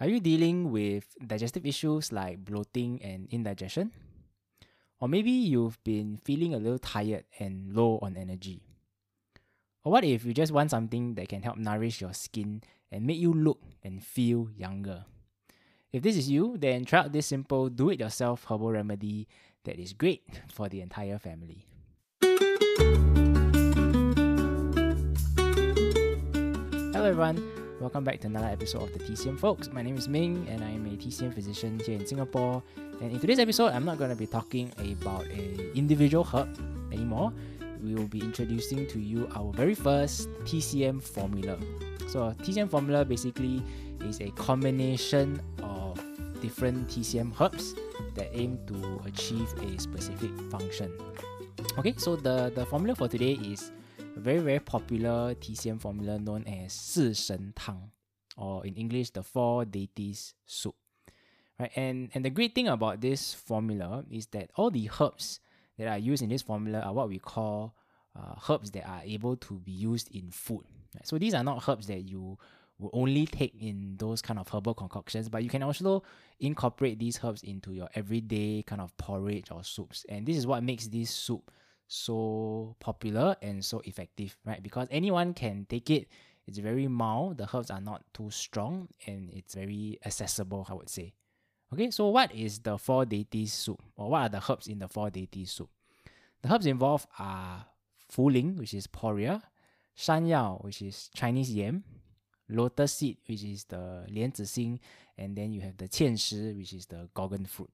[0.00, 3.90] Are you dealing with digestive issues like bloating and indigestion?
[5.00, 8.62] Or maybe you've been feeling a little tired and low on energy.
[9.82, 13.18] Or what if you just want something that can help nourish your skin and make
[13.18, 15.04] you look and feel younger?
[15.92, 19.26] If this is you, then try out this simple do it yourself herbal remedy
[19.64, 21.66] that is great for the entire family.
[26.92, 27.57] Hello, everyone.
[27.80, 29.70] Welcome back to another episode of the TCM Folks.
[29.70, 32.60] My name is Ming, and I am a TCM physician here in Singapore.
[32.76, 36.48] And in today's episode, I'm not going to be talking about a individual herb
[36.92, 37.32] anymore.
[37.80, 41.56] We will be introducing to you our very first TCM formula.
[42.08, 43.62] So, TCM formula basically
[44.00, 46.02] is a combination of
[46.40, 47.76] different TCM herbs
[48.16, 50.90] that aim to achieve a specific function.
[51.78, 53.70] Okay, so the, the formula for today is
[54.17, 57.91] a very, very popular TCM formula known as 四神汤,
[58.37, 60.75] or in English, the four deities soup.
[61.59, 65.39] Right, and, and the great thing about this formula is that all the herbs
[65.77, 67.75] that are used in this formula are what we call
[68.15, 70.63] uh, herbs that are able to be used in food.
[70.95, 71.07] Right?
[71.07, 72.37] So these are not herbs that you
[72.79, 76.03] will only take in those kind of herbal concoctions, but you can also
[76.39, 80.05] incorporate these herbs into your everyday kind of porridge or soups.
[80.09, 81.51] And this is what makes this soup
[81.88, 84.62] so popular and so effective, right?
[84.62, 86.08] Because anyone can take it.
[86.46, 90.88] It's very mild, the herbs are not too strong, and it's very accessible, I would
[90.88, 91.12] say.
[91.72, 93.82] Okay, so what is the four deities soup?
[93.96, 95.68] Or what are the herbs in the four deities soup?
[96.40, 97.66] The herbs involved are
[98.08, 99.42] Fuling, which is poria,
[99.96, 101.84] Shanyao, which is Chinese yam,
[102.48, 104.78] lotus seed, which is the lianzi xing,
[105.18, 107.70] and then you have the qianshi, which is the gorgon fruit.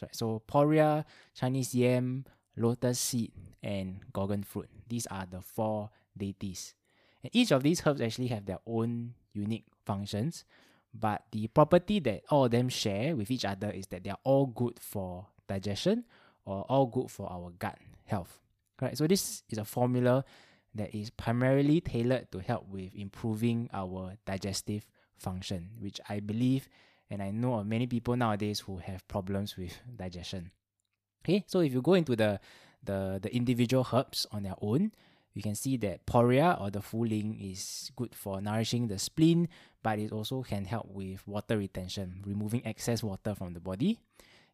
[0.00, 0.14] Right.
[0.14, 1.04] So poria,
[1.34, 2.24] Chinese yam,
[2.56, 4.68] lotus seed, and gorgon fruit.
[4.88, 6.74] These are the four deities.
[7.22, 10.44] And each of these herbs actually have their own unique functions,
[10.92, 14.18] but the property that all of them share with each other is that they are
[14.24, 16.04] all good for digestion
[16.44, 18.38] or all good for our gut health.
[18.80, 18.98] Right?
[18.98, 20.24] So this is a formula
[20.74, 26.68] that is primarily tailored to help with improving our digestive function, which I believe
[27.10, 30.50] and I know of many people nowadays who have problems with digestion.
[31.22, 32.40] Okay, so if you go into the
[32.84, 34.90] the, the individual herbs on their own,
[35.34, 39.48] you can see that poria or the fuling is good for nourishing the spleen,
[39.82, 43.98] but it also can help with water retention, removing excess water from the body.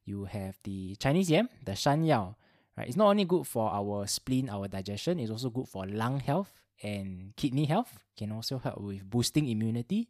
[0.04, 2.36] You have the Chinese yam, the shan yao,
[2.76, 2.86] right?
[2.86, 6.52] It's not only good for our spleen, our digestion, it's also good for lung health
[6.82, 7.98] and kidney health.
[8.16, 10.08] Can also help with boosting immunity.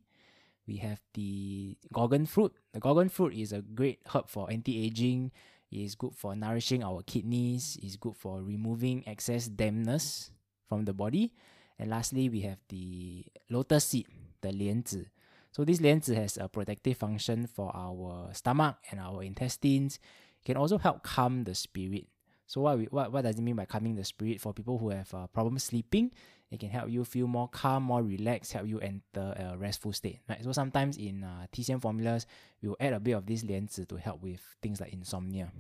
[0.67, 2.53] We have the gorgon fruit.
[2.73, 5.33] The gorgon fruit is a great herb for anti-aging.
[5.71, 7.79] It is good for nourishing our kidneys.
[7.83, 10.31] It's good for removing excess dampness
[10.69, 11.33] from the body.
[11.79, 14.07] And lastly, we have the lotus seed,
[14.41, 15.07] the lianzi.
[15.53, 19.99] So this lianzi has a protective function for our stomach and our intestines.
[20.43, 22.07] It can also help calm the spirit.
[22.47, 24.41] So what, we, what, what does it mean by calming the spirit?
[24.41, 26.13] For people who have uh, problems sleeping,
[26.51, 30.21] it can help you feel more calm, more relaxed, help you enter a restful state.
[30.29, 30.43] Right?
[30.43, 32.27] So sometimes in uh, TCM formulas,
[32.63, 35.53] we will add a bit of this lianzi to help with things like insomnia.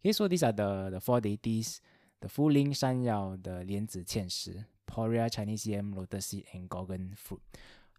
[0.00, 1.80] Okay, so these are the, the four deities,
[2.20, 7.12] the Fu Ling Shan Yao, the Lianzi Qianshi, Poria, Chinese yam, lotus seed, and gorgon
[7.16, 7.42] fruit.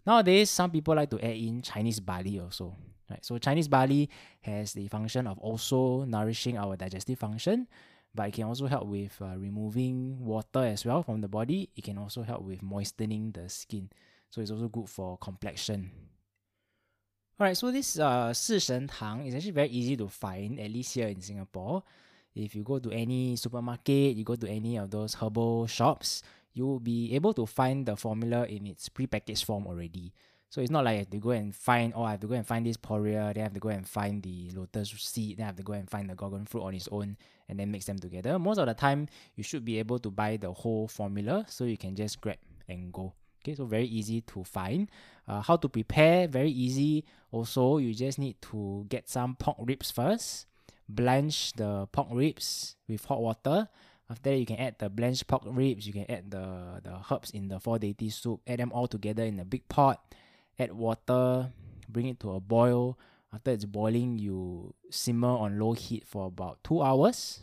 [0.06, 2.76] Nowadays, some people like to add in Chinese barley also.
[3.10, 3.24] Right?
[3.26, 4.10] So Chinese barley
[4.42, 7.68] has the function of also nourishing our digestive function,
[8.14, 11.70] but it can also help with uh, removing water as well from the body.
[11.75, 13.90] It can also help with moistening the skin.
[14.30, 15.92] So it's also good for complexion.
[17.40, 21.08] Alright, so this uh, Shen Tang is actually very easy to find, at least here
[21.08, 21.84] in Singapore.
[22.36, 26.22] If you go to any supermarket, you go to any of those herbal shops,
[26.53, 30.14] you'll be able to find the formula in its prepackaged form already.
[30.52, 32.34] So it's not like I have to go and find, oh, I have to go
[32.34, 35.44] and find this poria, then I have to go and find the lotus seed, then
[35.44, 37.18] I have to go and find the gorgon fruit on its own,
[37.48, 38.40] and then mix them together.
[38.40, 41.78] Most of the time, you should be able to buy the whole formula, so you
[41.78, 42.38] can just grab
[42.68, 43.14] and go.
[43.44, 44.90] Okay, so very easy to find.
[45.28, 47.06] Uh, how to prepare, very easy.
[47.31, 50.48] Also, you just need to get some pork ribs first.
[50.90, 53.69] Blanch the pork ribs with hot water.
[54.10, 55.86] After that, you can add the blanched pork ribs.
[55.86, 58.42] You can add the, the herbs in the four deity soup.
[58.48, 60.02] Add them all together in a big pot
[60.59, 61.51] add water,
[61.88, 63.00] bring it to a boil.
[63.33, 67.41] After it's boiling, you simmer on low heat for about two hours.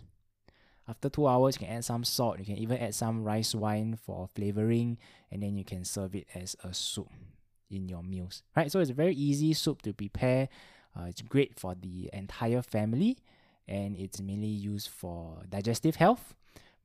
[0.89, 2.39] After two hours, you can add some salt.
[2.39, 4.99] You can even add some rice wine for flavoring,
[5.31, 7.11] and then you can serve it as a soup
[7.71, 8.43] in your meals.
[8.57, 10.49] Right, so it's a very easy soup to prepare.
[10.97, 13.19] Uh, it's great for the entire family,
[13.67, 16.35] and it's mainly used for digestive health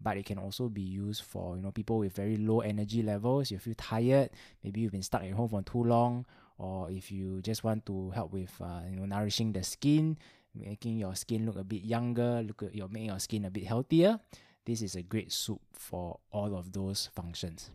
[0.02, 3.52] but it can also be used for you know people with very low energy levels
[3.52, 4.30] you feel tired
[4.64, 6.26] maybe you've been stuck at home for too long
[6.62, 10.16] or if you just want to help with uh, you know nourishing the skin,
[10.54, 13.66] making your skin look a bit younger, look at your making your skin a bit
[13.66, 14.20] healthier,
[14.64, 17.72] this is a great soup for all of those functions.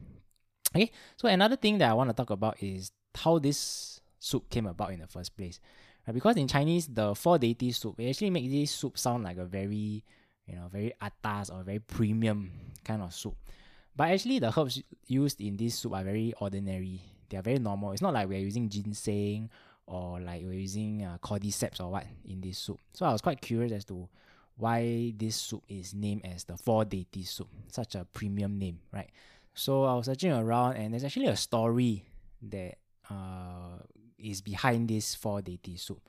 [0.74, 4.66] Okay, so another thing that I want to talk about is how this soup came
[4.66, 5.58] about in the first place.
[6.12, 9.44] Because in Chinese, the four deity soup, it actually makes this soup sound like a
[9.44, 10.04] very,
[10.46, 12.50] you know, very atas or very premium
[12.84, 13.36] kind of soup.
[13.94, 17.00] But actually, the herbs used in this soup are very ordinary.
[17.28, 17.92] They are very normal.
[17.92, 19.50] It's not like we're using ginseng
[19.86, 22.78] or like we're using uh, cordyceps or what in this soup.
[22.92, 24.08] So I was quite curious as to
[24.56, 29.10] why this soup is named as the four deity soup, such a premium name, right?
[29.54, 32.04] So I was searching around, and there's actually a story
[32.42, 32.76] that
[33.10, 33.78] uh,
[34.18, 36.00] is behind this four deity soup.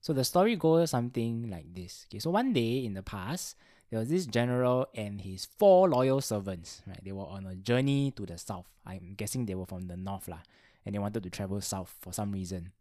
[0.00, 2.06] So the story goes something like this.
[2.08, 3.56] Okay, so one day in the past,
[3.92, 6.80] there was this general and his four loyal servants.
[6.86, 8.64] Right, they were on a journey to the south.
[8.86, 10.40] I'm guessing they were from the north lah,
[10.86, 12.72] and they wanted to travel south for some reason.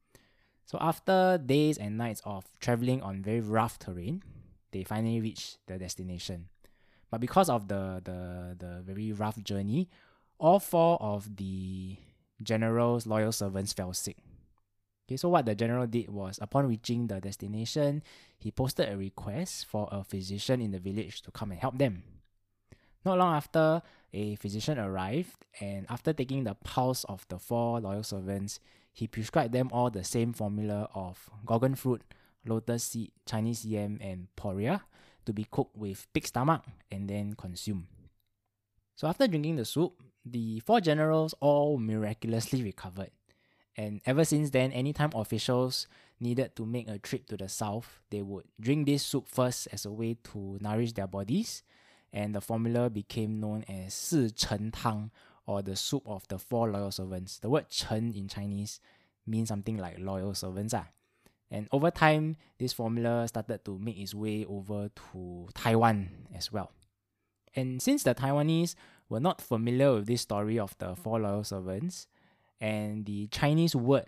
[0.65, 4.23] So after days and nights of traveling on very rough terrain,
[4.71, 6.47] they finally reached the destination.
[7.11, 9.89] But because of the the the very rough journey,
[10.39, 11.97] all four of the
[12.41, 14.15] general's loyal servants fell sick.
[15.11, 18.01] Okay, so what the general did was upon reaching the destination,
[18.39, 22.03] he posted a request for a physician in the village to come and help them.
[23.03, 23.81] Not long after,
[24.13, 28.61] a physician arrived, and after taking the pulse of the four loyal servants,
[28.93, 32.03] he prescribed them all the same formula of gorgon fruit,
[32.45, 34.79] lotus seed, Chinese yam, and poria
[35.25, 37.87] to be cooked with pig stomach and then consumed.
[38.95, 39.91] So after drinking the soup,
[40.23, 43.11] the four generals all miraculously recovered.
[43.77, 45.87] And ever since then, anytime officials
[46.19, 49.85] needed to make a trip to the south, they would drink this soup first as
[49.85, 51.63] a way to nourish their bodies.
[52.13, 55.11] And the formula became known as Si Chen Tang,
[55.45, 57.39] or the soup of the four loyal servants.
[57.39, 58.79] The word Chen in Chinese
[59.25, 60.73] means something like loyal servants.
[60.73, 60.87] Ah.
[61.49, 66.71] And over time, this formula started to make its way over to Taiwan as well.
[67.55, 68.75] And since the Taiwanese
[69.09, 72.07] were not familiar with this story of the four loyal servants,
[72.61, 74.05] and the Chinese word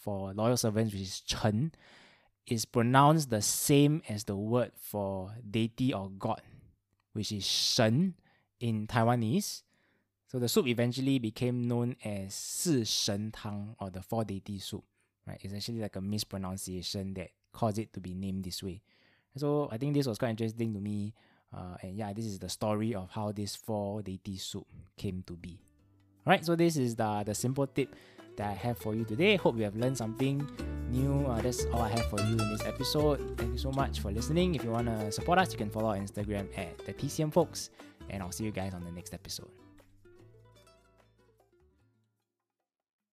[0.00, 1.72] for loyal servants, which is Chen,
[2.46, 6.40] is pronounced the same as the word for deity or god,
[7.12, 8.14] which is Shen
[8.60, 9.62] in Taiwanese.
[10.28, 14.84] So the soup eventually became known as Si Shen Tang or the four deity soup
[15.28, 15.38] right?
[15.42, 18.82] It's actually like a mispronunciation that caused it to be named this way.
[19.36, 21.14] So I think this was quite interesting to me.
[21.54, 24.66] Uh, and yeah, this is the story of how this four deity soup
[24.96, 25.60] came to be.
[26.28, 27.96] Alright, so this is the, the simple tip
[28.36, 29.36] that I have for you today.
[29.36, 30.46] Hope you have learned something
[30.90, 31.24] new.
[31.24, 33.34] Uh, that's all I have for you in this episode.
[33.38, 34.54] Thank you so much for listening.
[34.54, 37.70] If you want to support us, you can follow our Instagram at the TCM Folks.
[38.10, 39.48] And I'll see you guys on the next episode.